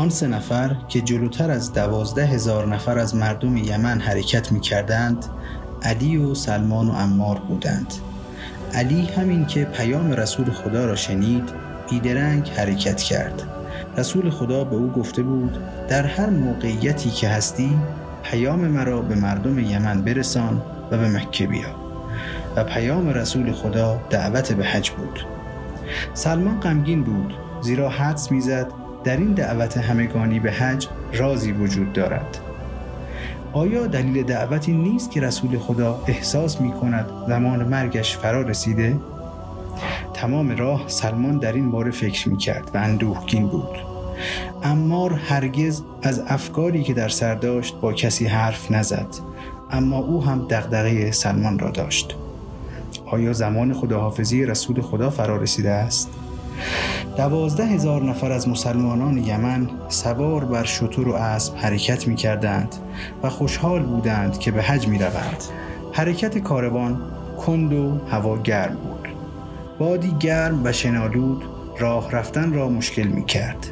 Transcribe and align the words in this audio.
آن 0.00 0.08
سه 0.08 0.26
نفر 0.26 0.76
که 0.88 1.00
جلوتر 1.00 1.50
از 1.50 1.72
دوازده 1.72 2.26
هزار 2.26 2.66
نفر 2.66 2.98
از 2.98 3.14
مردم 3.14 3.56
یمن 3.56 4.00
حرکت 4.00 4.52
می 4.52 4.60
کردند 4.60 5.24
علی 5.82 6.16
و 6.16 6.34
سلمان 6.34 6.88
و 6.88 6.92
امار 6.92 7.38
بودند. 7.38 7.94
علی 8.74 9.06
همین 9.06 9.46
که 9.46 9.64
پیام 9.64 10.12
رسول 10.12 10.50
خدا 10.50 10.84
را 10.84 10.96
شنید 10.96 11.50
بیدرنگ 11.90 12.48
حرکت 12.48 13.02
کرد. 13.02 13.42
رسول 13.96 14.30
خدا 14.30 14.64
به 14.64 14.76
او 14.76 14.90
گفته 14.90 15.22
بود 15.22 15.58
در 15.88 16.06
هر 16.06 16.30
موقعیتی 16.30 17.10
که 17.10 17.28
هستی 17.28 17.78
پیام 18.22 18.60
مرا 18.60 19.00
به 19.00 19.14
مردم 19.14 19.58
یمن 19.58 20.02
برسان 20.02 20.62
و 20.90 20.98
به 20.98 21.08
مکه 21.08 21.46
بیا. 21.46 21.74
و 22.56 22.64
پیام 22.64 23.08
رسول 23.08 23.52
خدا 23.52 24.00
دعوت 24.10 24.52
به 24.52 24.64
حج 24.64 24.90
بود. 24.90 25.26
سلمان 26.14 26.60
غمگین 26.60 27.04
بود 27.04 27.34
زیرا 27.62 27.88
حدس 27.88 28.32
می‌زد 28.32 28.79
در 29.04 29.16
این 29.16 29.32
دعوت 29.32 29.76
همگانی 29.76 30.40
به 30.40 30.52
حج 30.52 30.88
رازی 31.12 31.52
وجود 31.52 31.92
دارد 31.92 32.38
آیا 33.52 33.86
دلیل 33.86 34.22
دعوتی 34.22 34.72
نیست 34.72 35.10
که 35.10 35.20
رسول 35.20 35.58
خدا 35.58 36.02
احساس 36.06 36.60
می 36.60 36.72
کند 36.72 37.06
زمان 37.28 37.68
مرگش 37.68 38.16
فرا 38.16 38.42
رسیده؟ 38.42 38.96
تمام 40.14 40.56
راه 40.56 40.84
سلمان 40.86 41.38
در 41.38 41.52
این 41.52 41.70
باره 41.70 41.90
فکر 41.90 42.28
می 42.28 42.36
کرد 42.36 42.70
و 42.74 42.78
اندوهگین 42.78 43.46
بود 43.46 43.78
امار 44.62 45.12
هرگز 45.12 45.82
از 46.02 46.22
افکاری 46.26 46.82
که 46.82 46.94
در 46.94 47.08
سر 47.08 47.34
داشت 47.34 47.80
با 47.80 47.92
کسی 47.92 48.26
حرف 48.26 48.70
نزد 48.70 49.06
اما 49.70 49.98
او 49.98 50.24
هم 50.24 50.46
دغدغه 50.50 51.10
سلمان 51.10 51.58
را 51.58 51.70
داشت 51.70 52.14
آیا 53.06 53.32
زمان 53.32 53.74
خداحافظی 53.74 54.46
رسول 54.46 54.80
خدا 54.80 55.10
فرا 55.10 55.36
رسیده 55.36 55.70
است؟ 55.70 56.10
دوازده 57.16 57.66
هزار 57.66 58.02
نفر 58.02 58.32
از 58.32 58.48
مسلمانان 58.48 59.18
یمن 59.18 59.68
سوار 59.88 60.44
بر 60.44 60.64
شتر 60.64 61.08
و 61.08 61.14
اسب 61.14 61.56
حرکت 61.56 62.08
می 62.08 62.16
کردند 62.16 62.74
و 63.22 63.30
خوشحال 63.30 63.82
بودند 63.82 64.38
که 64.38 64.50
به 64.50 64.62
حج 64.62 64.88
می 64.88 64.98
روند. 64.98 65.44
حرکت 65.92 66.38
کاروان 66.38 67.02
کند 67.46 67.72
و 67.72 67.98
هوا 68.10 68.38
گرم 68.38 68.74
بود. 68.74 69.08
بادی 69.78 70.12
گرم 70.20 70.64
و 70.64 70.72
شنالود 70.72 71.44
راه 71.78 72.10
رفتن 72.10 72.52
را 72.52 72.68
مشکل 72.68 73.06
می 73.06 73.24
کرد. 73.24 73.66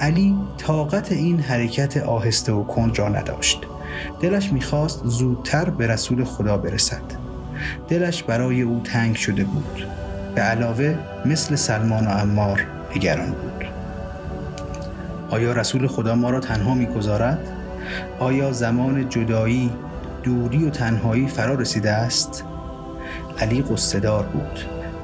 علی 0.00 0.36
طاقت 0.58 1.12
این 1.12 1.40
حرکت 1.40 1.96
آهسته 1.96 2.52
و 2.52 2.64
کند 2.64 2.98
را 2.98 3.08
نداشت. 3.08 3.60
دلش 4.20 4.52
می‌خواست 4.52 5.00
زودتر 5.04 5.70
به 5.70 5.86
رسول 5.86 6.24
خدا 6.24 6.56
برسد. 6.56 7.02
دلش 7.88 8.22
برای 8.22 8.62
او 8.62 8.80
تنگ 8.84 9.16
شده 9.16 9.44
بود. 9.44 10.01
به 10.34 10.40
علاوه 10.40 10.98
مثل 11.24 11.54
سلمان 11.54 12.06
و 12.06 12.10
امار 12.10 12.66
نگران 12.96 13.30
بود. 13.30 13.64
آیا 15.30 15.52
رسول 15.52 15.86
خدا 15.86 16.14
ما 16.14 16.30
را 16.30 16.40
تنها 16.40 16.74
می‌گذارد؟ 16.74 17.38
آیا 18.18 18.52
زمان 18.52 19.08
جدایی 19.08 19.70
دوری 20.22 20.64
و 20.64 20.70
تنهایی 20.70 21.28
فرا 21.28 21.54
رسیده 21.54 21.90
است؟ 21.90 22.44
علی 23.40 23.62
قصدار 23.62 24.22
بود 24.22 24.58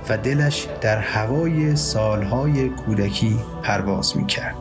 و 0.08 0.16
دلش 0.16 0.68
در 0.80 0.98
هوای 0.98 1.76
سالهای 1.76 2.68
کودکی 2.68 3.38
پرواز 3.62 4.16
می 4.16 4.26
کرد 4.26 4.56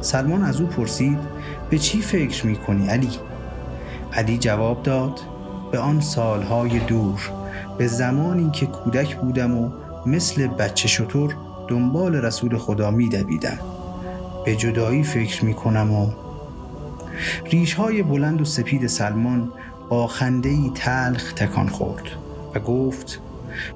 سلمان 0.00 0.42
از 0.42 0.60
او 0.60 0.66
پرسید 0.66 1.18
به 1.70 1.78
چی 1.78 2.02
فکر 2.02 2.46
می 2.46 2.56
کنی 2.56 2.88
علی؟ 2.88 3.10
علی 4.12 4.38
جواب 4.38 4.82
داد 4.82 5.20
به 5.72 5.78
آن 5.78 6.00
سالهای 6.00 6.78
دور 6.78 7.30
به 7.78 7.86
زمانی 7.86 8.50
که 8.50 8.66
کودک 8.66 9.16
بودم 9.16 9.58
و 9.58 9.70
مثل 10.06 10.46
بچه 10.46 10.88
شطور 10.88 11.34
دنبال 11.68 12.14
رسول 12.14 12.58
خدا 12.58 12.90
می 12.90 13.08
دویدم 13.08 13.58
به 14.44 14.56
جدایی 14.56 15.02
فکر 15.02 15.44
می 15.44 15.54
کنم 15.54 15.92
و 15.92 16.10
ریش 17.50 17.74
های 17.74 18.02
بلند 18.02 18.40
و 18.40 18.44
سپید 18.44 18.86
سلمان 18.86 19.52
با 19.88 20.06
خنده 20.06 20.48
ای 20.48 20.72
تلخ 20.74 21.32
تکان 21.32 21.68
خورد 21.68 22.04
و 22.54 22.60
گفت 22.60 23.20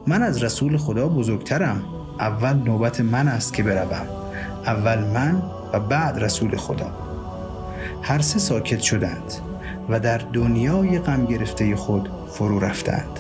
من 0.06 0.22
از 0.22 0.42
رسول 0.42 0.76
خدا 0.76 1.08
بزرگترم. 1.08 1.84
اول 2.20 2.52
نوبت 2.52 3.00
من 3.00 3.28
است 3.28 3.54
که 3.54 3.62
بروم. 3.62 4.06
اول 4.66 4.98
من 5.04 5.42
و 5.72 5.80
بعد 5.80 6.18
رسول 6.18 6.56
خدا. 6.56 6.92
هر 8.02 8.20
سه 8.20 8.38
ساکت 8.38 8.80
شدند 8.80 9.32
و 9.88 10.00
در 10.00 10.18
دنیای 10.18 10.98
غم 10.98 11.24
گرفته 11.24 11.76
خود 11.76 12.08
فرو 12.28 12.58
رفتند. 12.58 13.18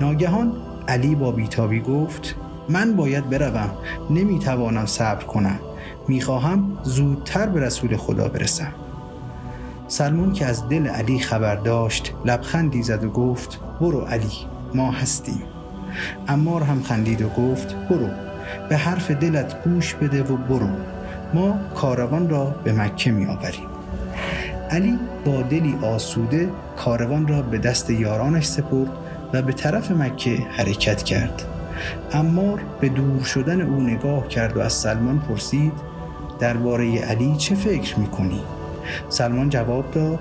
ناگهان 0.00 0.52
علی 0.88 1.14
با 1.14 1.32
بیتابی 1.32 1.80
گفت 1.80 2.34
من 2.68 2.96
باید 2.96 3.30
بروم 3.30 3.70
نمی‌توانم 4.10 4.86
صبر 4.86 5.24
کنم. 5.24 5.58
می‌خواهم 6.08 6.78
زودتر 6.82 7.46
به 7.46 7.60
رسول 7.60 7.96
خدا 7.96 8.28
برسم. 8.28 8.72
سلمون 9.88 10.32
که 10.32 10.46
از 10.46 10.68
دل 10.68 10.86
علی 10.86 11.18
خبر 11.18 11.56
داشت 11.56 12.14
لبخندی 12.24 12.82
زد 12.82 13.04
و 13.04 13.10
گفت 13.10 13.60
برو 13.80 14.00
علی 14.00 14.32
ما 14.74 14.90
هستیم. 14.90 15.42
امار 16.28 16.62
هم 16.62 16.82
خندید 16.82 17.22
و 17.22 17.28
گفت 17.28 17.74
برو 17.74 18.08
به 18.68 18.76
حرف 18.76 19.10
دلت 19.10 19.64
گوش 19.64 19.94
بده 19.94 20.22
و 20.22 20.36
برو. 20.36 20.68
ما 21.34 21.54
کاروان 21.74 22.28
را 22.28 22.44
به 22.44 22.72
مکه 22.72 23.10
می 23.10 23.26
آوریم 23.26 23.66
علی 24.70 24.98
با 25.24 25.42
دلی 25.42 25.78
آسوده 25.82 26.50
کاروان 26.76 27.28
را 27.28 27.42
به 27.42 27.58
دست 27.58 27.90
یارانش 27.90 28.46
سپرد 28.46 28.90
و 29.32 29.42
به 29.42 29.52
طرف 29.52 29.90
مکه 29.90 30.36
حرکت 30.50 31.02
کرد 31.02 31.42
امار 32.12 32.60
به 32.80 32.88
دور 32.88 33.22
شدن 33.22 33.60
او 33.60 33.80
نگاه 33.80 34.28
کرد 34.28 34.56
و 34.56 34.60
از 34.60 34.72
سلمان 34.72 35.18
پرسید 35.18 35.72
درباره 36.40 36.98
علی 36.98 37.36
چه 37.36 37.54
فکر 37.54 37.98
می 37.98 38.06
کنی؟ 38.06 38.40
سلمان 39.08 39.48
جواب 39.48 39.90
داد 39.90 40.18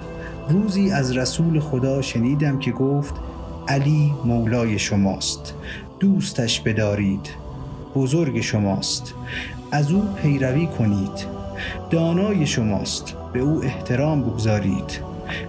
روزی 0.49 0.91
از 0.91 1.17
رسول 1.17 1.59
خدا 1.59 2.01
شنیدم 2.01 2.59
که 2.59 2.71
گفت 2.71 3.13
علی 3.67 4.13
مولای 4.25 4.79
شماست 4.79 5.53
دوستش 5.99 6.61
بدارید 6.61 7.29
بزرگ 7.95 8.41
شماست 8.41 9.13
از 9.71 9.91
او 9.91 10.03
پیروی 10.21 10.67
کنید 10.67 11.39
دانای 11.89 12.47
شماست 12.47 13.15
به 13.33 13.39
او 13.39 13.63
احترام 13.63 14.23
بگذارید 14.23 14.99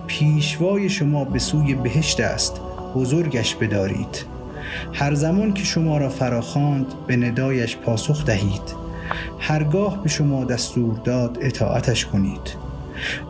پیشوای 0.06 0.88
شما 0.88 1.24
به 1.24 1.38
سوی 1.38 1.74
بهشت 1.74 2.20
است 2.20 2.60
بزرگش 2.94 3.54
بدارید. 3.54 4.24
هر 4.92 5.14
زمان 5.14 5.54
که 5.54 5.64
شما 5.64 5.98
را 5.98 6.08
فراخواند 6.08 6.86
به 7.06 7.16
ندایش 7.16 7.76
پاسخ 7.76 8.24
دهید. 8.24 8.74
هرگاه 9.38 10.02
به 10.02 10.08
شما 10.08 10.44
دستور 10.44 10.94
داد 11.04 11.38
اطاعتش 11.40 12.06
کنید. 12.06 12.70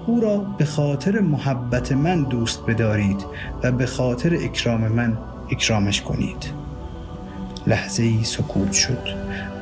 او 0.06 0.20
را 0.20 0.38
به 0.38 0.64
خاطر 0.64 1.20
محبت 1.20 1.92
من 1.92 2.22
دوست 2.22 2.66
بدارید 2.66 3.24
و 3.62 3.72
به 3.72 3.86
خاطر 3.86 4.34
اکرام 4.34 4.88
من 4.88 5.18
اکرامش 5.50 6.02
کنید. 6.02 6.46
لحظه 7.66 8.02
ای 8.02 8.24
سکوت 8.24 8.72
شد 8.72 9.08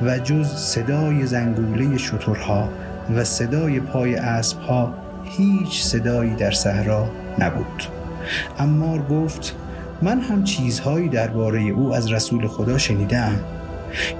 و 0.01 0.19
جز 0.19 0.47
صدای 0.47 1.25
زنگوله 1.25 1.97
شترها 1.97 2.69
و 3.15 3.23
صدای 3.23 3.79
پای 3.79 4.15
اسبها 4.15 4.93
هیچ 5.23 5.81
صدایی 5.81 6.35
در 6.35 6.51
صحرا 6.51 7.09
نبود. 7.39 7.83
امار 8.59 9.01
گفت 9.01 9.55
من 10.01 10.21
هم 10.21 10.43
چیزهایی 10.43 11.09
درباره 11.09 11.61
او 11.61 11.93
از 11.93 12.11
رسول 12.11 12.47
خدا 12.47 12.77
شنیدم. 12.77 13.39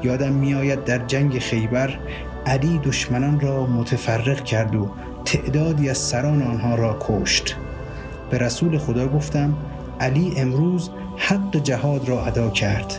یادم 0.03 0.33
میآید 0.33 0.83
در 0.83 0.97
جنگ 0.97 1.39
خیبر 1.39 1.99
علی 2.45 2.79
دشمنان 2.83 3.39
را 3.39 3.65
متفرق 3.65 4.43
کرد 4.43 4.75
و 4.75 4.89
تعدادی 5.25 5.89
از 5.89 5.97
سران 5.97 6.41
آنها 6.41 6.75
را 6.75 6.97
کشت. 7.01 7.55
به 8.29 8.37
رسول 8.37 8.77
خدا 8.77 9.07
گفتم 9.07 9.53
علی 9.99 10.33
امروز 10.37 10.89
حق 11.17 11.57
جهاد 11.63 12.09
را 12.09 12.25
ادا 12.25 12.49
کرد. 12.49 12.93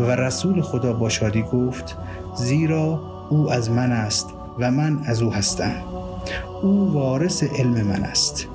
و 0.00 0.10
رسول 0.10 0.62
خدا 0.62 0.92
با 0.92 1.08
شادی 1.08 1.42
گفت 1.42 1.96
زیرا 2.36 3.02
او 3.30 3.50
از 3.52 3.70
من 3.70 3.92
است 3.92 4.28
و 4.58 4.70
من 4.70 5.00
از 5.06 5.22
او 5.22 5.32
هستم. 5.32 5.82
او 6.62 6.92
وارث 6.92 7.42
علم 7.42 7.86
من 7.86 8.04
است. 8.04 8.46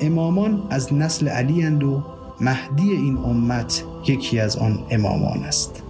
امامان 0.00 0.62
از 0.70 0.94
نسل 0.94 1.28
علی 1.28 1.66
و 1.66 2.00
مهدی 2.42 2.92
این 2.92 3.16
امت 3.16 3.82
یکی 4.08 4.40
از 4.40 4.56
آن 4.56 4.78
امامان 4.90 5.44
است. 5.44 5.82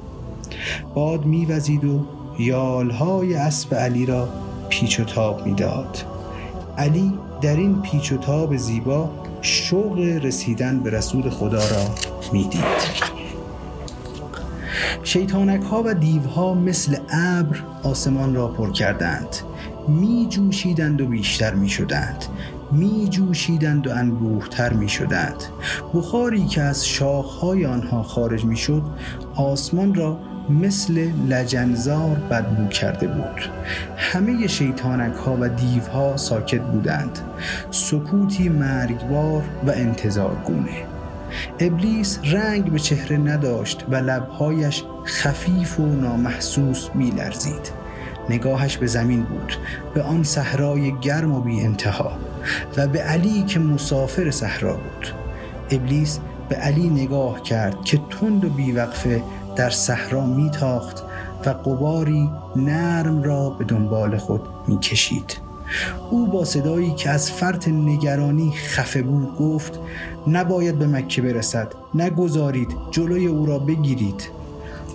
باد 0.94 1.24
میوزید 1.24 1.84
و 1.84 2.06
یالهای 2.38 3.34
اسب 3.34 3.74
علی 3.74 4.06
را 4.06 4.28
پیچ 4.68 5.00
و 5.00 5.04
تاب 5.04 5.46
می‌داد. 5.46 5.98
علی 6.78 7.12
در 7.40 7.56
این 7.56 7.82
پیچ 7.82 8.12
و 8.12 8.16
تاب 8.16 8.56
زیبا 8.56 9.10
شوق 9.42 9.98
رسیدن 9.98 10.80
به 10.80 10.90
رسول 10.90 11.30
خدا 11.30 11.58
را 11.58 11.84
می‌دید. 12.32 12.62
شیطانک 15.02 15.62
ها 15.62 15.82
و 15.86 15.94
دیوها 15.94 16.54
مثل 16.54 16.96
ابر 17.10 17.56
آسمان 17.82 18.34
را 18.34 18.48
پر 18.48 18.72
کردند. 18.72 19.36
می 19.88 20.26
جوشیدند 20.30 21.00
و 21.00 21.06
بیشتر 21.06 21.54
می 21.54 21.68
شدند 21.68 22.24
می 22.72 23.08
جوشیدند 23.10 23.86
و 23.86 23.90
انبوهتر 23.90 24.72
می 24.72 24.88
شدند 24.88 25.44
بخاری 25.94 26.46
که 26.46 26.62
از 26.62 26.88
شاخهای 26.88 27.66
آنها 27.66 28.02
خارج 28.02 28.44
می 28.44 28.56
شد 28.56 28.82
آسمان 29.34 29.94
را 29.94 30.18
مثل 30.50 31.10
لجنزار 31.28 32.16
بدبو 32.30 32.68
کرده 32.68 33.06
بود. 33.06 33.50
همه 33.96 34.46
شیطانک 34.46 35.14
ها 35.14 35.38
و 35.40 35.48
دیوها 35.48 36.16
ساکت 36.16 36.60
بودند. 36.60 37.18
سکوتی 37.70 38.48
مرگبار 38.48 39.42
و 39.66 39.70
انتظارگونه. 39.70 40.86
ابلیس 41.60 42.18
رنگ 42.24 42.72
به 42.72 42.78
چهره 42.78 43.16
نداشت 43.16 43.84
و 43.90 43.96
لبهایش 43.96 44.84
خفیف 45.04 45.80
و 45.80 45.86
نامحسوس 45.86 46.88
میلرزید. 46.94 47.82
نگاهش 48.30 48.76
به 48.76 48.86
زمین 48.86 49.22
بود 49.22 49.56
به 49.94 50.02
آن 50.02 50.22
صحرای 50.22 50.98
گرم 51.00 51.32
و 51.32 51.40
بی 51.40 51.60
انتها 51.60 52.12
و 52.76 52.86
به 52.86 52.98
علی 52.98 53.42
که 53.42 53.58
مسافر 53.58 54.30
صحرا 54.30 54.72
بود. 54.72 55.14
ابلیس 55.70 56.18
به 56.48 56.56
علی 56.56 56.88
نگاه 56.88 57.42
کرد 57.42 57.84
که 57.84 58.00
تند 58.10 58.44
و 58.44 58.48
بیوقفه 58.48 59.22
در 59.56 59.70
صحرا 59.70 60.26
میتاخت 60.26 61.02
و 61.46 61.50
قباری 61.50 62.30
نرم 62.56 63.22
را 63.22 63.50
به 63.50 63.64
دنبال 63.64 64.16
خود 64.16 64.42
می‌کشید. 64.68 65.36
او 66.10 66.26
با 66.26 66.44
صدایی 66.44 66.94
که 66.94 67.10
از 67.10 67.30
فرط 67.30 67.68
نگرانی 67.68 68.52
خفه 68.52 69.02
بود 69.02 69.36
گفت 69.36 69.78
نباید 70.26 70.78
به 70.78 70.86
مکه 70.86 71.22
برسد 71.22 71.72
نگذارید 71.94 72.68
جلوی 72.90 73.26
او 73.26 73.46
را 73.46 73.58
بگیرید. 73.58 74.28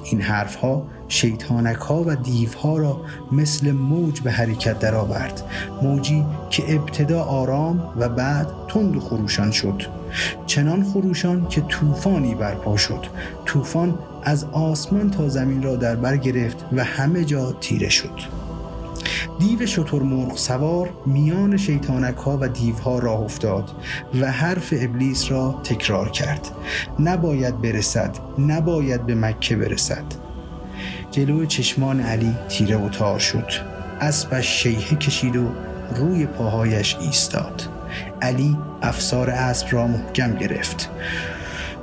این 0.04 0.22
حرفها 0.22 0.84
شیطانک 1.08 1.76
ها 1.76 2.04
و 2.08 2.16
دیوها 2.16 2.78
را 2.78 3.02
مثل 3.32 3.72
موج 3.72 4.22
به 4.22 4.32
حرکت 4.32 4.80
درآورد. 4.80 5.44
موجی 5.82 6.26
که 6.50 6.76
ابتدا 6.76 7.24
آرام 7.24 7.94
و 7.98 8.10
بعد 8.10 8.48
تند 8.68 8.96
و 8.96 9.00
خروشان 9.00 9.52
شد. 9.52 9.84
چنان 10.46 10.84
خروشان 10.84 11.48
که 11.48 11.62
طوفانی 11.62 12.36
برپا 12.36 12.78
شد. 12.78 13.06
طوفان 13.46 14.00
از 14.24 14.46
آسمان 14.52 15.12
تا 15.12 15.30
زمین 15.30 15.64
را 15.64 15.76
در 15.76 15.96
بر 15.96 16.18
گرفت 16.18 16.66
و 16.72 16.84
همه 16.84 17.26
جا 17.26 17.52
تیره 17.52 17.90
شد. 17.90 18.20
دیو 19.40 19.66
شترمرغ 19.66 20.38
سوار 20.38 20.90
میان 21.06 21.58
شیطانک 21.58 22.16
ها 22.16 22.38
و 22.42 22.48
دیوها 22.48 23.00
راه 23.00 23.22
افتاد 23.22 23.72
و 24.22 24.32
حرف 24.32 24.74
ابلیس 24.78 25.32
را 25.32 25.62
تکرار 25.64 26.10
کرد. 26.10 26.48
نباید 27.00 27.62
برسد 27.62 28.18
نباید 28.40 29.06
به 29.06 29.16
مکه 29.16 29.56
برسد. 29.56 30.27
جلو 31.12 31.46
چشمان 31.46 32.00
علی 32.00 32.36
تیره 32.50 32.78
و 32.78 32.90
تار 32.90 33.20
شد. 33.20 33.52
اسبش 34.02 34.64
شیهه 34.64 34.96
کشید 34.96 35.36
و 35.36 35.48
روی 35.96 36.26
پاهایش 36.26 36.96
ایستاد. 37.02 37.70
علی 38.22 38.58
افسار 38.82 39.30
اسب 39.30 39.68
را 39.72 39.88
محکم 39.88 40.36
گرفت. 40.36 40.90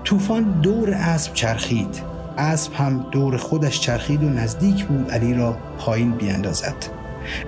طوفان 0.04 0.42
دور 0.42 0.90
اسب 0.90 1.34
چرخید. 1.34 2.02
اسب 2.38 2.72
هم 2.72 3.06
دور 3.10 3.36
خودش 3.36 3.80
چرخید 3.80 4.22
و 4.22 4.28
نزدیک 4.28 4.84
بود 4.84 5.10
علی 5.10 5.34
را 5.34 5.56
پایین 5.78 6.10
بیاندازد 6.10 6.76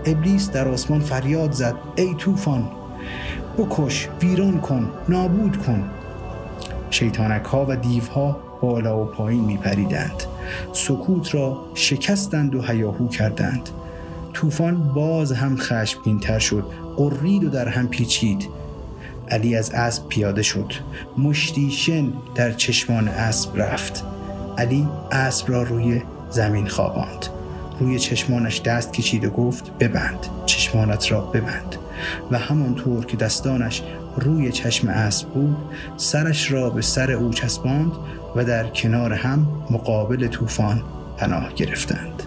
ابلیس 0.06 0.50
در 0.50 0.69
آسمان 0.69 1.00
فریاد 1.00 1.52
زد. 1.52 1.75
ای 1.96 2.14
طوفان 2.14 2.69
بکش 3.58 4.08
ویران 4.23 4.61
کن 4.61 4.90
نابود 5.08 5.56
کن. 5.56 5.90
شیطانک 6.90 7.44
ها 7.44 7.67
و 7.69 7.76
دیوها 7.76 8.40
بالا 8.61 9.02
و 9.02 9.05
پایین 9.05 9.44
می 9.44 9.56
پریدند 9.56 10.35
سکوت 10.72 11.34
را 11.34 11.66
شکستند 11.75 12.54
و 12.54 12.62
هیاهو 12.62 13.08
کردند. 13.08 13.69
طوفان 14.32 14.93
باز 14.94 15.32
هم 15.32 15.56
خشمگینتر 15.56 16.38
شد 16.38 16.64
قرید 16.96 17.44
و 17.44 17.48
در 17.48 17.69
هم 17.69 17.88
پیچید. 17.88 18.48
علی 19.31 19.56
از 19.56 19.70
اسب 19.70 20.08
پیاده 20.08 20.43
شد. 20.43 20.72
مشتی 21.19 21.70
شن 21.70 22.12
در 22.34 22.52
چشمان 22.52 23.08
اسب 23.08 23.62
رفت. 23.62 24.04
علی 24.58 24.88
اسب 25.12 25.50
را 25.50 25.62
روی 25.62 26.02
زمین 26.31 26.66
خواباند. 26.66 27.26
روی 27.81 27.99
چشمانش 27.99 28.60
دست 28.60 28.92
کشید 28.92 29.25
و 29.25 29.31
گفت 29.31 29.78
ببند. 29.78 30.26
چشمانت 30.46 31.12
را 31.12 31.20
ببند. 31.20 31.76
و 32.31 32.38
همانطور 32.38 33.04
که 33.06 33.16
دستانش 33.16 33.82
روی 34.16 34.52
چشم 34.52 34.88
اسب 34.88 35.28
بود 35.28 35.56
سرش 35.96 36.52
را 36.52 36.70
به 36.70 36.82
سر 36.82 37.10
او 37.12 37.30
چسباند 37.30 37.92
و 38.36 38.44
در 38.44 38.66
کنار 38.66 39.12
هم 39.12 39.46
مقابل 39.70 40.26
طوفان 40.26 40.82
پناه 41.16 41.52
گرفتند. 41.54 42.22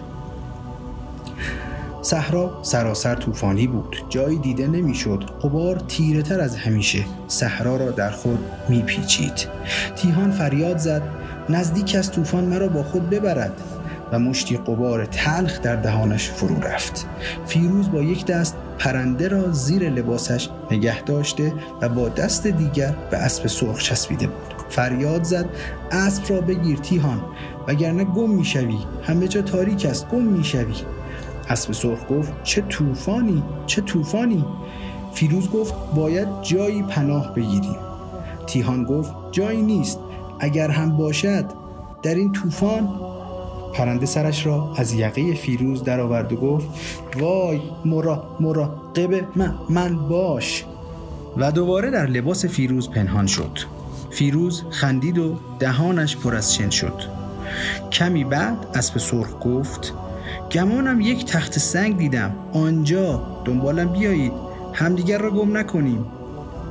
صحرا 2.02 2.58
سراسر 2.62 3.14
طوفانی 3.14 3.66
بود 3.66 3.96
جایی 4.08 4.38
دیده 4.38 4.66
نمی‌شد. 4.66 5.24
قبار 5.42 5.76
تیره 5.88 6.22
تر 6.22 6.40
از 6.40 6.56
همیشه 6.56 7.04
صحرا 7.28 7.76
را 7.76 7.90
در 7.90 8.10
خود 8.10 8.38
میپیچید. 8.68 9.48
تیهان 9.96 10.30
فریاد 10.30 10.78
زد 10.78 11.02
نزدیک 11.48 11.96
از 11.98 12.12
طوفان 12.12 12.44
مرا 12.44 12.68
با 12.68 12.82
خود 12.82 13.10
ببرد. 13.10 13.52
و 14.12 14.18
مشتی 14.18 14.56
قبار 14.56 15.04
تلخ 15.04 15.60
در 15.60 15.76
دهانش 15.76 16.30
فرو 16.30 16.60
رفت. 16.60 17.06
فیروز 17.46 17.90
با 17.90 18.02
یک 18.02 18.26
دست 18.26 18.56
پرنده 18.80 19.28
را 19.28 19.52
زیر 19.52 19.90
لباسش 19.90 20.48
نگه 20.70 21.02
داشته 21.02 21.52
و 21.80 21.88
با 21.88 22.08
دست 22.08 22.46
دیگر 22.46 22.94
به 23.10 23.16
اسب 23.16 23.46
سرخ 23.46 23.82
چسبیده 23.82 24.26
بود. 24.26 24.54
فریاد 24.68 25.22
زد 25.24 25.46
اسب 25.90 26.34
را 26.34 26.40
بگیر 26.40 26.78
تیهان 26.78 27.20
وگرنه 27.68 28.04
گم 28.04 28.30
می‌شوی. 28.30 28.78
همه 29.02 29.28
جا 29.28 29.42
تاریک 29.42 29.86
است 29.86 30.08
گم 30.08 30.22
می‌شوی. 30.22 30.74
اسب 31.48 31.72
سرخ 31.72 31.98
گفت 32.10 32.32
چه 32.42 32.60
طوفانی 32.60 33.42
چه 33.66 33.82
طوفانی. 33.82 34.44
فیروز 35.12 35.50
گفت 35.50 35.74
باید 35.94 36.28
جایی 36.42 36.82
پناه 36.82 37.34
بگیریم. 37.34 37.76
تیهان 38.46 38.84
گفت 38.84 39.12
جایی 39.32 39.62
نیست. 39.62 39.98
اگر 40.40 40.70
هم 40.70 40.96
باشد 40.96 41.44
در 42.02 42.14
این 42.14 42.32
طوفان 42.32 43.09
پرنده 43.74 44.06
سرش 44.06 44.46
را 44.46 44.74
از 44.76 44.92
یقه 44.92 45.34
فیروز 45.34 45.84
درآورد 45.84 46.32
و 46.32 46.36
گفت 46.36 46.68
وای 47.20 47.60
مرا 47.84 48.36
مراقب 48.40 49.38
من, 49.38 49.54
من 49.70 50.08
باش. 50.08 50.64
و 51.36 51.52
دوباره 51.52 51.90
در 51.90 52.06
لباس 52.06 52.44
فیروز 52.44 52.90
پنهان 52.90 53.26
شد. 53.26 53.58
فیروز 54.10 54.64
خندید 54.70 55.18
و 55.18 55.36
دهانش 55.58 56.16
پر 56.16 56.34
از 56.34 56.54
شن 56.54 56.70
شد. 56.70 57.02
کمی 57.92 58.24
بعد 58.24 58.66
اسب 58.74 58.98
سرخ 58.98 59.28
گفت 59.44 59.92
گمانم 60.52 61.00
یک 61.00 61.24
تخت 61.24 61.58
سنگ 61.58 61.98
دیدم. 61.98 62.34
آنجا 62.52 63.22
دنبالم 63.44 63.92
بیایید. 63.92 64.32
همدیگر 64.72 65.18
را 65.18 65.30
گم 65.30 65.56
نکنیم. 65.56 66.06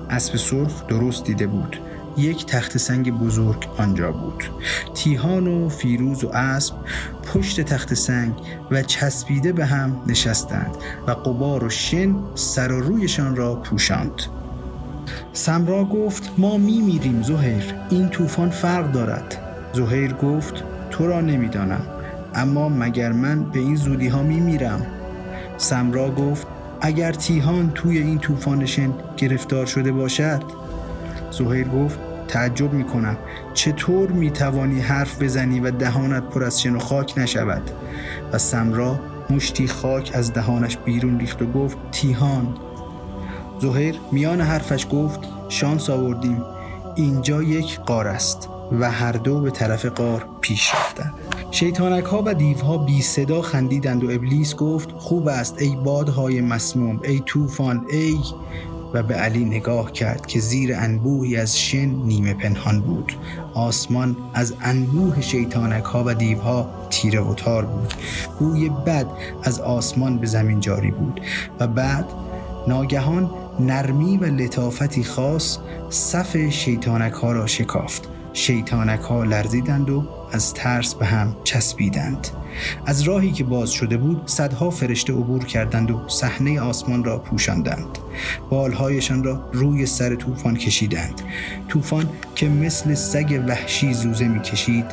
اسب 0.10 0.36
سرخ 0.38 0.88
درست 0.88 1.24
دیده 1.24 1.48
بود. 1.48 1.78
یک 2.20 2.46
تخت 2.46 2.78
سنگ 2.78 3.12
بزرگ 3.12 3.68
آنجا 3.78 4.12
بود. 4.12 4.44
تیهان 4.94 5.48
و 5.48 5.70
فیروز 5.70 6.24
و 6.24 6.30
اسب 6.30 6.76
پشت 7.34 7.62
تخت 7.62 7.94
سنگ 7.94 8.34
و 8.72 8.84
چسبیده 8.84 9.54
به 9.54 9.66
هم 9.66 10.02
نشستند 10.08 10.76
و 11.08 11.12
قبار 11.12 11.64
و 11.64 11.70
شن 11.70 12.16
سر 12.36 12.72
و 12.72 12.80
رویشان 12.80 13.36
را 13.36 13.56
پوشاند. 13.56 14.22
سمرا 15.34 15.86
گفت 15.86 16.32
ما 16.38 16.58
می 16.58 16.82
میریم 16.82 17.22
زهیر 17.22 17.64
این 17.90 18.10
طوفان 18.10 18.50
فرق 18.50 18.92
دارد. 18.92 19.38
زهیر 19.74 20.14
گفت 20.14 20.64
تو 20.92 21.08
را 21.08 21.22
نمی‌دانم 21.22 21.82
اما 22.36 22.70
مگر 22.70 23.12
من 23.12 23.44
به 23.44 23.60
این 23.60 23.76
زودی 23.76 24.08
ها 24.08 24.24
می 24.24 24.40
میرم؟ 24.40 24.86
سمرا 25.58 26.12
گفت 26.12 26.48
اگر 26.82 27.12
تیهان 27.12 27.72
توی 27.76 27.98
این 27.98 28.20
طوفانشن 28.20 28.94
گرفتار 29.18 29.66
شده 29.66 29.92
باشد؟ 29.92 30.44
زهیر 31.32 31.68
گفت 31.68 32.00
تعجب 32.30 32.74
می 32.74 32.84
کنم 32.84 33.18
چطور 33.54 34.12
می 34.12 34.32
توانی 34.32 34.80
حرف 34.80 35.22
بزنی 35.22 35.60
و 35.60 35.72
دهانت 35.72 36.24
پر 36.24 36.44
از 36.44 36.62
شن 36.62 36.76
و 36.76 36.80
خاک 36.80 37.14
نشود؟ 37.18 37.72
و 38.34 38.38
سمرا 38.38 39.00
مشتی 39.30 39.68
خاک 39.68 40.12
از 40.14 40.34
دهانش 40.34 40.78
بیرون 40.78 41.20
ریخت 41.20 41.42
و 41.42 41.46
گفت 41.46 41.78
تیهان. 41.92 42.58
زهیر 43.62 44.00
میان 44.12 44.42
حرفش 44.42 44.88
گفت 44.92 45.20
شانس 45.50 45.90
آوردیم. 45.90 46.44
اینجا 46.96 47.44
یک 47.44 47.80
قار 47.80 48.08
است 48.08 48.50
و 48.80 48.92
هر 48.92 49.12
دو 49.12 49.42
به 49.42 49.52
طرف 49.52 49.86
قار 49.86 50.26
پیش 50.42 50.76
رفتند. 50.76 51.14
شیطانک 51.52 52.04
ها 52.04 52.24
و 52.26 52.34
دیوها 52.34 52.78
بی 52.78 53.02
صدا 53.02 53.42
خندیدند 53.42 54.04
و 54.04 54.10
ابلیس 54.12 54.56
گفت 54.56 54.92
خوب 54.92 55.28
است 55.28 55.62
ای 55.62 55.76
بادهای 55.76 56.42
مسموم 56.42 57.00
ای 57.04 57.20
طوفان 57.26 57.86
ای 57.90 58.18
و 58.94 59.04
به 59.04 59.16
علی 59.16 59.46
نگاه 59.46 59.92
کرد 59.92 60.26
که 60.26 60.40
زیر 60.40 60.76
انبوهی 60.76 61.38
از 61.38 61.60
شن 61.60 61.86
نیمه 61.86 62.34
پنهان 62.34 62.82
بود. 62.82 63.14
آسمان 63.54 64.18
از 64.34 64.54
انبوه 64.62 65.22
شیطانک 65.22 65.84
ها 65.84 66.04
و 66.08 66.14
دیوها 66.14 66.70
تیره 66.90 67.22
و 67.22 67.34
تار 67.34 67.66
بود. 67.66 67.94
بوی 68.40 68.70
بد 68.70 69.08
از 69.44 69.60
آسمان 69.60 70.18
به 70.18 70.28
زمین 70.28 70.60
جاری 70.60 70.92
بود 70.92 71.22
و 71.60 71.68
بعد 71.68 72.06
ناگهان 72.68 73.30
نرمی 73.60 74.18
و 74.18 74.26
لطافتی 74.26 75.04
خاص 75.04 75.58
صف 75.90 76.50
شیطانک 76.50 77.14
ها 77.14 77.32
را 77.32 77.48
شکافت. 77.48 78.08
شیطانک 78.34 79.00
ها 79.00 79.24
لرزیدند 79.24 79.90
و 79.90 80.04
از 80.32 80.54
ترس 80.54 80.96
به 80.96 81.06
هم 81.06 81.36
چسبیدند. 81.44 82.28
از 82.86 83.02
راهی 83.02 83.32
که 83.32 83.44
باز 83.44 83.72
شده 83.72 83.98
بود 83.98 84.22
صدها 84.26 84.70
فرشته 84.70 85.14
عبور 85.14 85.46
کردند 85.46 85.92
و 85.92 86.02
صحنه 86.08 86.62
آسمان 86.62 87.04
را 87.04 87.18
پوشاندند. 87.20 87.98
بالهایشان 88.50 89.24
را 89.24 89.50
روی 89.54 89.86
سر 89.86 90.16
طوفان 90.16 90.56
کشیدند. 90.56 91.22
طوفان 91.68 92.10
که 92.36 92.50
مثل 92.50 92.94
سگ 92.94 93.44
وحشی 93.48 93.94
زوزه 93.94 94.28
می‌کشید 94.28 94.86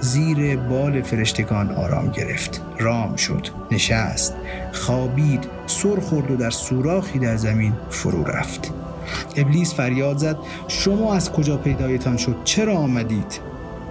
زیر 0.00 0.56
بال 0.56 1.02
فرشتگان 1.02 1.70
آرام 1.70 2.10
گرفت. 2.10 2.62
رام 2.78 3.16
شد 3.16 3.48
نشست 3.70 4.34
خوابید 4.72 5.46
سر 5.66 6.00
خورد 6.00 6.30
و 6.30 6.36
در 6.36 6.50
سوراخی 6.50 7.18
در 7.18 7.36
زمین 7.36 7.72
فرو 7.90 8.24
رفت. 8.24 8.72
ابلیس 9.36 9.74
فریاد 9.74 10.18
زد 10.18 10.36
شما 10.68 11.14
از 11.14 11.32
کجا 11.32 11.56
پیدایتان 11.56 12.16
شد؟ 12.16 12.36
چرا 12.44 12.76
آمدید؟ 12.76 13.40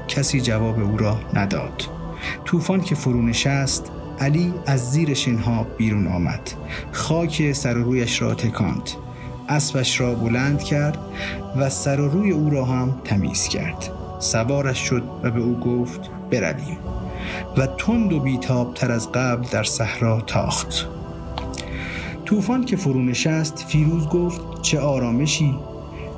کسی 0.08 0.42
جواب 0.42 0.80
او 0.80 0.98
را 0.98 1.20
نداد. 1.34 1.99
طوفان 2.50 2.82
که 2.82 2.96
فرو 2.96 3.22
نشست 3.22 3.92
علی 4.20 4.54
از 4.66 4.92
زیر 4.92 5.14
شنها 5.14 5.68
بیرون 5.78 6.08
آمد. 6.08 6.52
خاک 6.92 7.52
سر 7.52 7.78
و 7.78 7.84
رویش 7.84 8.22
را 8.22 8.34
تکاند. 8.34 8.90
اسبش 9.50 10.02
را 10.02 10.16
بلند 10.16 10.64
کرد 10.64 10.98
و 11.58 11.70
سر 11.70 12.00
و 12.00 12.08
روی 12.08 12.32
او 12.32 12.50
را 12.50 12.66
هم 12.66 13.02
تمیز 13.04 13.48
کرد. 13.48 13.92
سوارش 14.20 14.78
شد 14.78 15.04
و 15.24 15.32
به 15.32 15.40
او 15.40 15.60
گفت 15.60 16.00
برویم. 16.32 16.78
و 17.58 17.68
تند 17.68 18.14
و 18.14 18.20
بیتاب 18.20 18.74
تر 18.74 18.92
از 18.92 19.12
قبل 19.12 19.48
در 19.52 19.64
صحرا 19.64 20.22
تاخت. 20.22 20.88
طوفان 22.26 22.66
که 22.66 22.76
فرو 22.76 23.02
نشست 23.02 23.66
فیروز 23.68 24.08
گفت 24.08 24.62
چه 24.62 24.80
آرامشی. 24.80 25.56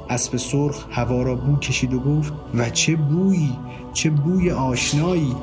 اسب 0.09 0.37
سرخ 0.37 0.85
هوا 0.91 1.23
را 1.23 1.35
بو 1.35 1.59
کشید 1.59 1.93
و 1.93 1.99
گفت 1.99 2.33
و 2.53 2.69
چه 2.69 2.95
بویی 2.95 3.57
چه 3.93 4.09
بوی 4.09 4.51
آشنایی. 4.51 5.35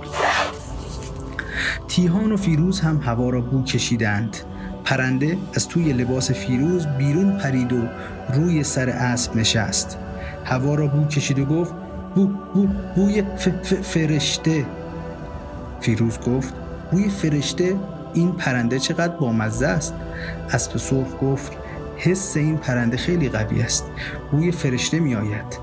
تیهان 1.99 2.33
و 2.33 2.37
فیروز 2.37 2.81
هم 2.81 3.01
هوا 3.05 3.31
را 3.31 3.41
بو 3.41 3.63
کشیدند. 3.65 4.37
پرنده 4.85 5.37
از 5.55 5.69
توی 5.69 5.93
لباس 5.93 6.31
فیروز 6.31 6.87
بیرون 6.87 7.39
پرید 7.39 7.73
و 7.73 7.83
روی 8.35 8.65
سر 8.65 8.89
اسب 8.89 9.37
نشست. 9.37 9.99
هوا 10.45 10.75
را 10.75 10.87
بو 10.87 11.07
کشید 11.07 11.39
و 11.39 11.45
گفت 11.45 11.73
بو 12.15 12.27
بو 12.27 12.67
بوی 12.95 13.23
ف 13.23 13.49
ف 13.49 13.75
فرشته. 13.75 14.67
فیروز 15.81 16.21
گفت 16.21 16.55
بوی 16.91 17.09
فرشته؟ 17.09 17.77
این 18.15 18.33
پرنده 18.33 18.79
چقدر 18.79 19.17
بامزه 19.17 19.67
است. 19.67 19.95
اسب 20.51 20.77
سرخ 20.77 21.09
گفت 21.23 21.53
حس 21.97 22.37
این 22.37 22.57
پرنده 22.57 22.97
خیلی 22.97 23.29
قوی 23.29 23.63
است. 23.63 23.87
بوی 24.31 24.53
فرشته 24.53 25.01
می 25.01 25.15
آید. 25.15 25.59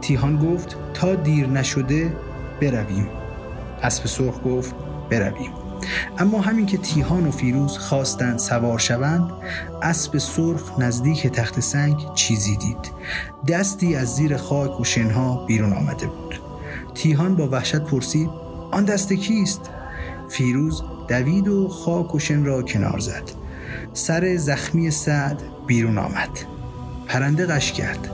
تیهان 0.00 0.36
گفت 0.36 0.76
تا 0.94 1.14
دیر 1.14 1.46
نشده 1.46 2.12
برویم. 2.60 3.08
اسب 3.82 4.06
سرخ 4.06 4.34
گفت 4.44 4.74
برویم. 5.10 5.61
اما 6.18 6.40
همین 6.40 6.66
که 6.66 6.78
تیهان 6.78 7.26
و 7.26 7.30
فیروز 7.30 7.78
خواستند 7.78 8.38
سوار 8.38 8.78
شوند 8.78 9.30
اسب 9.82 10.18
سرخ 10.18 10.78
نزدیک 10.78 11.26
تخت 11.26 11.60
سنگ 11.60 12.14
چیزی 12.14 12.56
دید. 12.56 12.92
دستی 13.48 13.96
از 13.96 14.16
زیر 14.16 14.36
خاک 14.36 14.80
و 14.80 14.84
شنها 14.84 15.46
بیرون 15.46 15.72
آمده 15.72 16.06
بود. 16.06 16.40
تیهان 16.94 17.36
با 17.36 17.48
وحشت 17.48 17.80
پرسید 17.80 18.30
آن 18.70 18.84
دست 18.84 19.12
کیست؟ 19.12 19.70
فیروز 20.28 20.82
دوید 21.08 21.48
و 21.48 21.68
خاک 21.68 22.14
و 22.14 22.18
شن 22.18 22.44
را 22.44 22.62
کنار 22.62 22.98
زد. 22.98 23.22
سر 23.92 24.36
زخمی 24.36 24.90
سعد 24.90 25.42
بیرون 25.66 25.98
آمد. 25.98 26.30
پرنده 27.06 27.46
قش 27.46 27.72
کرد. 27.72 28.10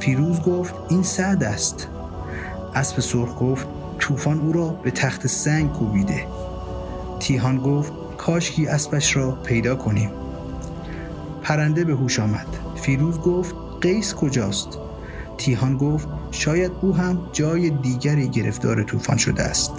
فیروز 0.00 0.40
گفت 0.40 0.74
این 0.88 1.02
سعد 1.02 1.44
است. 1.44 1.88
اسب 2.74 3.00
سرخ 3.00 3.40
گفت 3.40 3.66
طوفان 3.98 4.40
او 4.40 4.52
را 4.52 4.68
به 4.68 4.90
تخت 4.90 5.26
سنگ 5.26 5.72
کوبیده. 5.72 6.26
تیهان 7.20 7.58
گفت 7.58 7.92
کاشکی 8.16 8.66
اسبش 8.66 9.16
را 9.16 9.30
پیدا 9.30 9.76
کنیم. 9.76 10.10
پرنده 11.42 11.84
به 11.84 11.92
هوش 11.92 12.20
آمد. 12.20 12.46
فیروز 12.82 13.18
گفت 13.20 13.54
قیس 13.80 14.14
کجاست؟ 14.14 14.78
تیهان 15.38 15.76
گفت 15.76 16.08
شاید 16.30 16.72
او 16.80 16.94
هم 16.94 17.20
جای 17.32 17.70
دیگری 17.70 18.28
گرفتار 18.28 18.82
طوفان 18.82 19.16
شده 19.16 19.42
است. 19.42 19.72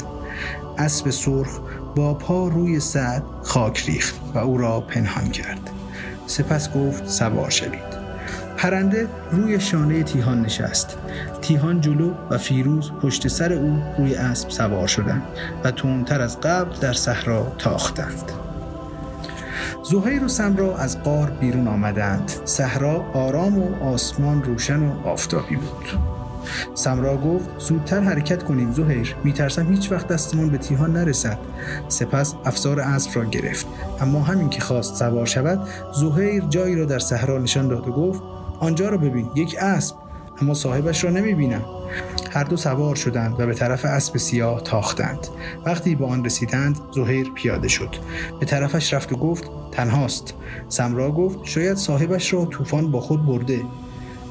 اسب 0.77 1.09
سرخ 1.09 1.59
با 1.95 2.13
پا 2.13 2.47
روی 2.47 2.79
سعد 2.79 3.23
خاک 3.43 3.83
ریخت 3.85 4.15
و 4.33 4.37
او 4.37 4.57
را 4.57 4.81
پنهان 4.81 5.29
کرد. 5.29 5.69
سپس 6.27 6.73
گفت 6.73 7.07
سوار 7.07 7.49
شوید. 7.49 7.91
پرنده 8.57 9.07
روی 9.31 9.59
شانه 9.59 10.03
تیهان 10.03 10.41
نشست. 10.41 10.97
تیهان 11.41 11.81
جلو 11.81 12.13
و 12.29 12.37
فیروز 12.37 12.91
پشت 12.91 13.27
سر 13.27 13.53
او 13.53 13.81
روی 13.97 14.15
اسب 14.15 14.49
سوار 14.49 14.87
شدند 14.87 15.23
و 15.63 15.71
تونتر 15.71 16.21
از 16.21 16.39
قبل 16.39 16.75
در 16.79 16.93
صحرا 16.93 17.51
تاختند. 17.57 18.31
زهیر 19.83 20.23
و 20.23 20.27
سمرا 20.27 20.77
از 20.77 21.03
قار 21.03 21.29
بیرون 21.29 21.67
آمدند. 21.67 22.31
صحرا 22.45 23.05
آرام 23.13 23.59
و 23.59 23.83
آسمان 23.83 24.43
روشن 24.43 24.79
و 24.79 25.07
آفتابی 25.07 25.55
بود. 25.55 25.99
سمرا 26.75 27.17
گفت 27.17 27.49
زودتر 27.59 27.99
حرکت 27.99 28.43
کنیم 28.43 28.71
زهیر. 28.71 29.15
میترسم 29.23 29.71
هیچ 29.71 29.91
وقت 29.91 30.07
دستمون 30.07 30.49
به 30.49 30.57
تیهان 30.57 30.93
نرسد. 30.93 31.37
سپس 31.87 32.35
افسار 32.45 32.79
اسب 32.79 33.11
را 33.15 33.25
گرفت. 33.25 33.67
اما 34.01 34.21
همین 34.21 34.49
که 34.49 34.61
خواست 34.61 34.95
سوار 34.95 35.25
شود 35.25 35.67
زهیر 35.93 36.43
جایی 36.49 36.75
را 36.75 36.85
در 36.85 36.99
صحرا 36.99 37.37
نشان 37.37 37.67
داد 37.67 37.87
و 37.87 37.91
گفت 37.91 38.21
آنجا 38.59 38.89
را 38.89 38.97
ببین. 38.97 39.29
یک 39.35 39.55
اسب. 39.59 39.95
اما 40.41 40.53
صاحبش 40.53 41.03
را 41.03 41.09
نمی‌بینم. 41.09 41.61
هر 42.31 42.43
دو 42.43 42.57
سوار 42.57 42.95
شدند 42.95 43.39
و 43.39 43.45
به 43.45 43.53
طرف 43.53 43.85
اسب 43.85 44.17
سیاه 44.17 44.61
تاختند. 44.61 45.27
وقتی 45.65 45.95
به 45.95 46.05
آن 46.05 46.25
رسیدند 46.25 46.79
زهیر 46.95 47.31
پیاده 47.35 47.67
شد. 47.67 47.95
به 48.39 48.45
طرفش 48.45 48.93
رفت 48.93 49.13
و 49.13 49.15
گفت 49.15 49.43
تنهاست. 49.71 50.33
سمرا 50.69 51.11
گفت 51.11 51.39
شاید 51.43 51.77
صاحبش 51.77 52.33
را 52.33 52.45
طوفان 52.45 52.91
با 52.91 52.99
خود 52.99 53.25
برده. 53.25 53.61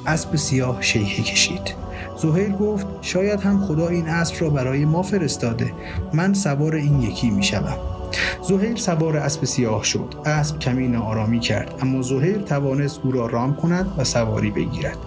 اسب 0.07 0.37
سیاه 0.37 0.83
شیهه 0.83 1.23
کشید. 1.23 1.75
زهیر 2.23 2.52
گفت 2.52 2.87
شاید 3.00 3.40
هم 3.40 3.61
خدا 3.67 3.88
این 3.88 4.09
اسب 4.09 4.35
را 4.40 4.50
برای 4.50 4.85
ما 4.85 5.02
فرستاده. 5.02 5.73
من 6.12 6.35
سوار 6.35 6.75
این 6.75 7.02
یکی 7.02 7.31
می 7.31 7.43
شدم. 7.43 7.76
زهیر 8.49 8.76
سوار 8.76 9.17
اسب 9.17 9.45
سیاه 9.45 9.85
شد. 9.85 10.14
اسب 10.26 10.59
کمی 10.59 10.88
ناآرامی 10.88 11.40
کرد 11.40 11.75
اما 11.83 12.02
زهیر 12.02 12.38
توانست 12.38 13.00
او 13.02 13.12
را 13.12 13.26
رام 13.26 13.57
کند 13.57 13.95
و 13.99 14.05
سواری 14.05 14.50
بگیرد. 14.50 14.99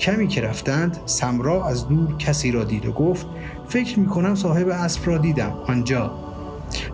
کمی 0.00 0.28
که 0.28 0.40
رفتند 0.40 0.98
سمرا 1.06 1.66
از 1.66 1.88
دور 1.88 2.16
کسی 2.16 2.52
را 2.52 2.64
دید 2.64 2.86
و 2.86 2.92
گفت 2.92 3.26
فکر 3.68 3.98
می 3.98 4.06
کنم 4.06 4.34
صاحب 4.34 4.68
اسب 4.68 5.06
را 5.06 5.18
دیدم. 5.18 5.52
آنجا 5.66 6.10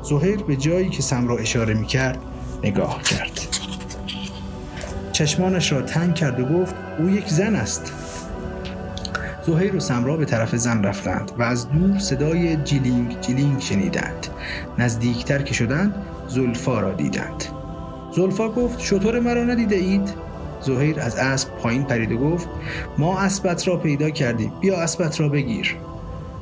زهیر 0.02 0.42
به 0.42 0.56
جایی 0.56 0.88
که 0.88 1.02
سمرا 1.02 1.36
اشاره 1.36 1.74
می 1.74 1.86
کرد 1.86 2.18
نگاه 2.64 3.02
کرد. 3.02 3.40
چشمانش 5.12 5.72
را 5.72 5.82
تنگ 5.82 6.14
کرد 6.14 6.40
و 6.40 6.44
گفت 6.44 6.74
او 6.98 7.08
یک 7.10 7.28
زن 7.28 7.54
است. 7.54 7.92
زهیر 9.46 9.76
و 9.76 9.80
سمرا 9.80 10.16
به 10.16 10.24
طرف 10.24 10.56
زن 10.56 10.82
رفتند 10.82 11.32
و 11.38 11.42
از 11.42 11.70
دور 11.70 11.98
صدای 11.98 12.56
جیلینگ 12.56 13.20
جیلینگ 13.20 13.60
شنیدند. 13.60 14.26
نزدیکتر 14.78 15.42
که 15.42 15.54
شدند 15.54 15.94
زلفا 16.28 16.80
را 16.80 16.92
دیدند. 16.92 17.44
زلفا 18.16 18.48
گفت 18.48 18.80
شطور 18.80 19.20
مرا 19.20 19.44
ندیده 19.44 19.76
اید؟ 19.76 20.27
زهیر 20.60 21.00
از 21.00 21.16
اسب 21.16 21.48
پایین 21.62 21.82
پرید 21.82 22.12
و 22.12 22.18
گفت 22.18 22.48
ما 22.98 23.18
اسبت 23.18 23.68
را 23.68 23.76
پیدا 23.76 24.10
کردیم. 24.10 24.52
بیا 24.60 24.80
اسبت 24.80 25.20
را 25.20 25.28
بگیر. 25.28 25.76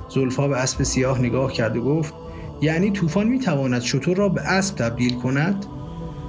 زلفا 0.09 0.49
به 0.49 0.57
اسب 0.57 0.83
سیاه 0.83 1.19
نگاه 1.19 1.53
کرد 1.53 1.77
و 1.77 1.83
گفت 1.83 2.15
یعنی 2.61 2.91
طوفان 2.91 3.27
می‌تواند 3.27 3.83
شطور 3.83 4.17
را 4.17 4.29
به 4.29 4.41
اسب 4.41 4.77
تبدیل 4.77 5.19
کند؟ 5.19 5.67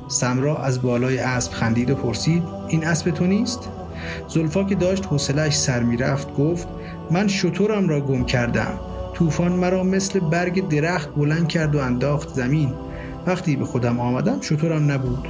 سمرا 0.07 0.57
از 0.57 0.81
بالای 0.81 1.17
اسب 1.17 1.51
خندید 1.51 1.89
و 1.89 1.95
پرسید 1.95 2.43
این 2.67 2.85
اسب 2.87 3.11
تو 3.11 3.25
نیست؟ 3.25 3.69
زلفا 4.27 4.63
که 4.63 4.75
داشت 4.75 5.05
حوصلهاش 5.05 5.57
سر 5.57 5.83
می‌رفت 5.83 6.35
گفت 6.35 6.67
من 7.11 7.27
شطورم 7.27 7.89
را 7.89 8.01
گم 8.01 8.25
کردم. 8.25 8.79
طوفان 9.13 9.51
مرا 9.51 9.83
مثل 9.83 10.19
برگ 10.19 10.67
درخت 10.67 11.15
بلند 11.15 11.47
کرد 11.47 11.75
و 11.75 11.79
انداخت 11.79 12.33
زمین. 12.33 12.73
وقتی 13.27 13.55
به 13.55 13.65
خودم 13.65 13.99
آمدم 13.99 14.41
شطورم 14.41 14.91
نبود. 14.91 15.27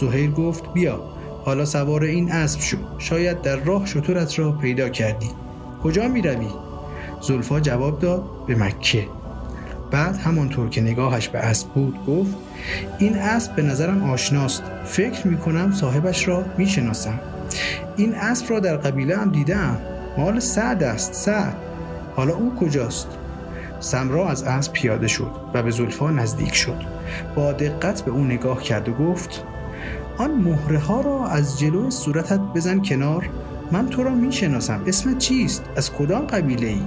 زهیر 0.00 0.30
گفت 0.30 0.72
بیا. 0.72 1.00
حالا 1.44 1.64
سوار 1.64 2.04
این 2.04 2.32
اسب 2.32 2.60
شو. 2.60 2.76
شاید 2.98 3.42
در 3.42 3.56
راه 3.56 3.86
شطورت 3.86 4.38
را 4.38 4.52
پیدا 4.52 4.88
کردی. 4.88 5.30
کجا 5.82 6.08
می 6.08 6.22
روی؟ 6.22 6.46
زلفا 7.20 7.60
جواب 7.60 8.00
داد 8.00 8.24
به 8.46 8.56
مکه. 8.56 9.06
بعد 9.90 10.16
همانطور 10.16 10.68
که 10.68 10.80
نگاهش 10.80 11.28
به 11.28 11.38
اسب 11.38 11.68
بود 11.68 11.98
گفت 12.06 12.34
این 12.98 13.18
اسب 13.18 13.54
به 13.56 13.62
نظرم 13.62 14.10
آشناست. 14.10 14.62
فکر 14.84 15.26
می 15.26 15.36
کنم 15.38 15.72
صاحبش 15.72 16.28
را 16.28 16.44
می 16.58 16.66
شناسم 16.66 17.20
این 17.96 18.14
اسب 18.14 18.50
را 18.50 18.60
در 18.60 18.76
قبیله 18.76 19.16
هم 19.16 19.30
دیدم. 19.30 19.78
مال 20.18 20.40
سعد 20.40 20.82
است 20.82 21.14
سعد. 21.14 21.56
حالا 22.16 22.34
او 22.34 22.54
کجاست؟ 22.60 23.08
سمرا 23.80 24.28
از 24.28 24.42
اسب 24.42 24.72
پیاده 24.72 25.08
شد 25.08 25.30
و 25.54 25.62
به 25.62 25.70
زلفا 25.70 26.10
نزدیک 26.10 26.54
شد. 26.54 26.80
با 27.34 27.52
دقت 27.52 28.02
به 28.02 28.10
او 28.10 28.24
نگاه 28.24 28.62
کرد 28.62 28.88
و 28.88 28.92
گفت 28.92 29.44
آن 30.18 30.30
مهره 30.30 30.78
ها 30.78 31.00
را 31.00 31.26
از 31.26 31.58
جلو 31.58 31.90
صورتت 31.90 32.40
بزن 32.40 32.82
کنار. 32.82 33.28
من 33.72 33.88
تو 33.88 34.02
را 34.02 34.14
می 34.14 34.32
شناسم 34.32 34.80
اسمت 34.86 35.18
چیست؟ 35.18 35.64
از 35.76 35.92
کدام 35.92 36.26
قبیله 36.26 36.66
ای 36.66 36.80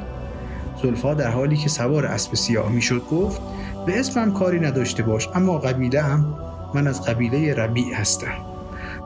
زلفا 0.84 1.14
در 1.14 1.32
حالی 1.32 1.58
که 1.58 1.70
سوار 1.70 2.06
اسب 2.06 2.36
سیاه 2.36 2.72
می 2.72 2.82
شد 2.82 3.02
گفت 3.12 3.42
به 3.86 4.00
اسمم 4.00 4.34
کاری 4.34 4.60
نداشته 4.60 5.04
باش 5.04 5.30
اما 5.36 5.58
قبیله 5.58 6.02
هم 6.02 6.36
من 6.74 6.88
از 6.88 7.02
قبیله 7.02 7.54
ربیع 7.54 7.94
هستم. 7.94 8.34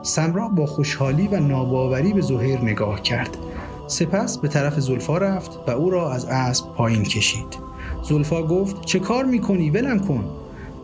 سمرا 0.02 0.48
با 0.48 0.66
خوشحالی 0.66 1.28
و 1.28 1.40
ناباوری 1.40 2.12
به 2.12 2.20
زهیر 2.20 2.60
نگاه 2.60 3.02
کرد. 3.02 3.36
سپس 3.86 4.38
به 4.38 4.48
طرف 4.48 4.80
زلفا 4.80 5.18
رفت 5.18 5.50
و 5.66 5.70
او 5.70 5.90
را 5.90 6.12
از 6.12 6.24
اسب 6.24 6.66
پایین 6.74 7.02
کشید. 7.02 7.58
زلفا 8.02 8.42
گفت 8.42 8.80
چه 8.84 8.98
کار 8.98 9.24
می‌کنی؟ 9.24 9.70
ولم 9.70 9.98
کن. 10.00 10.24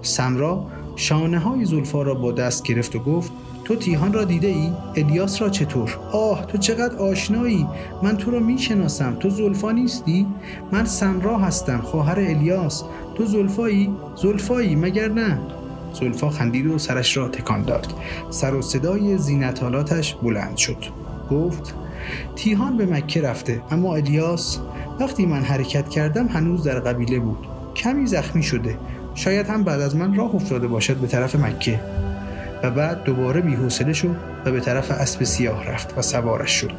سمرا 0.02 0.66
شانه 0.96 1.38
های 1.38 1.64
زلفا 1.64 2.02
را 2.02 2.14
با 2.14 2.32
دست 2.32 2.62
گرفت 2.62 2.96
و 2.96 2.98
گفت 2.98 3.32
تو 3.64 3.76
تیهان 3.76 4.12
را 4.12 4.24
دیده 4.24 4.46
ای؟ 4.46 4.72
الیاس 4.96 5.42
را 5.42 5.48
چطور؟ 5.50 5.98
آه 6.12 6.46
تو 6.46 6.58
چقدر 6.58 6.96
آشنایی 6.96 7.66
من 8.02 8.16
تو 8.16 8.30
را 8.30 8.40
می‌شناسم 8.40 9.16
تو 9.20 9.30
زلفا 9.30 9.70
نیستی؟ 9.70 10.26
من 10.72 10.84
سمرا 10.84 11.38
هستم 11.38 11.78
خواهر 11.78 12.20
الیاس 12.20 12.84
تو 13.14 13.24
زلفایی؟ 13.24 13.90
زلفایی 14.16 14.76
مگر 14.76 15.08
نه؟ 15.08 15.38
زلفا 15.92 16.30
خندید 16.30 16.66
و 16.66 16.78
سرش 16.78 17.16
را 17.16 17.28
تکان 17.28 17.62
داد 17.62 17.94
سر 18.30 18.54
و 18.54 18.62
صدای 18.62 19.18
زینتالاتش 19.18 20.14
بلند 20.14 20.56
شد 20.56 20.84
گفت 21.30 21.74
تیهان 22.36 22.76
به 22.76 22.86
مکه 22.86 23.22
رفته 23.22 23.62
اما 23.70 23.94
الیاس 23.94 24.58
وقتی 25.00 25.26
من 25.26 25.42
حرکت 25.42 25.88
کردم 25.88 26.26
هنوز 26.26 26.64
در 26.64 26.80
قبیله 26.80 27.18
بود 27.18 27.46
کمی 27.76 28.06
زخمی 28.06 28.42
شده 28.42 28.78
شاید 29.14 29.46
هم 29.46 29.64
بعد 29.64 29.80
از 29.80 29.96
من 29.96 30.14
راه 30.14 30.34
افتاده 30.34 30.66
باشد 30.66 30.96
به 30.96 31.06
طرف 31.06 31.36
مکه. 31.36 31.80
و 32.62 32.70
بعد 32.70 33.04
دوباره 33.04 33.40
بیحوصله 33.40 33.92
شد 33.92 34.16
و 34.44 34.52
به 34.52 34.60
طرف 34.60 34.90
اسب 34.90 35.24
سیاه 35.24 35.64
رفت 35.64 35.98
و 35.98 36.02
سوارش 36.02 36.50
شد. 36.50 36.72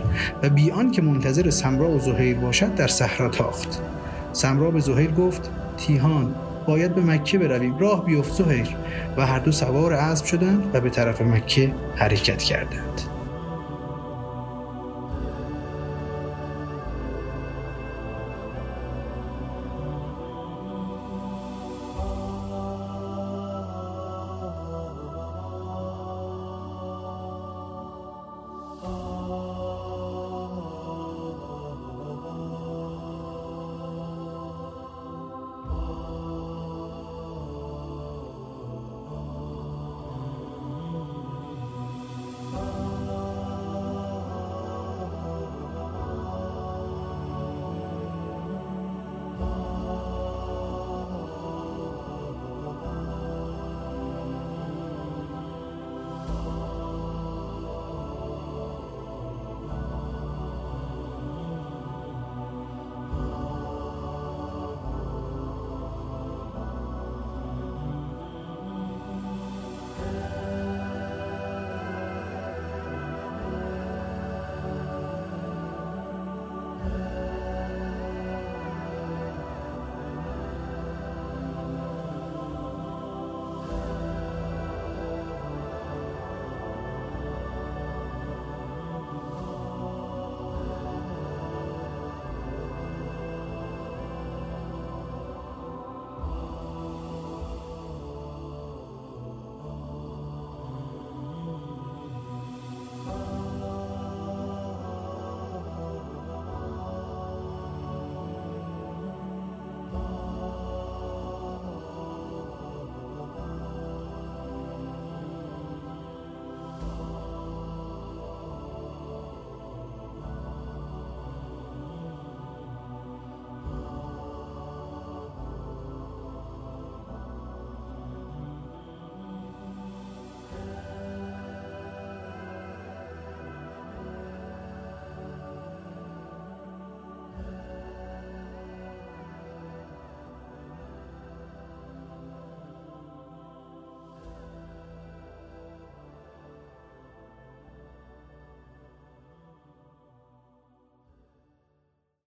و 0.44 0.50
بیان 0.50 0.92
که 0.92 1.02
منتظر 1.02 1.50
سمرا 1.50 1.90
و 1.90 2.00
زهیر 2.00 2.38
باشد 2.38 2.76
در 2.76 2.88
صحرا 2.88 3.30
تاخت. 3.30 3.80
سمرا 4.34 4.72
به 4.72 4.80
زهیر 4.80 5.12
گفت 5.12 5.50
تیهان 5.78 6.36
باید 6.68 6.96
به 6.96 7.02
مکه 7.02 7.38
برویم. 7.38 7.78
راه 7.78 8.06
بیفت 8.06 8.34
زهیر. 8.34 8.68
و 9.18 9.26
هر 9.26 9.40
دو 9.40 9.52
سوار 9.52 9.94
اسب 9.94 10.26
شدند 10.26 10.72
و 10.74 10.82
به 10.82 10.90
طرف 10.90 11.22
مکه 11.22 11.72
حرکت 11.96 12.44
کردند. 12.44 13.13